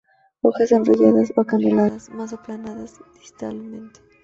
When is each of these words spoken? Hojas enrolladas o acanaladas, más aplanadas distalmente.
Hojas 0.41 0.71
enrolladas 0.71 1.31
o 1.35 1.41
acanaladas, 1.41 2.09
más 2.09 2.33
aplanadas 2.33 2.95
distalmente. 3.19 3.99